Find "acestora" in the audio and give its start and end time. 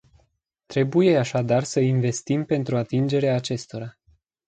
3.35-3.97